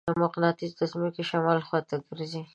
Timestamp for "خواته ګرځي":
1.67-2.43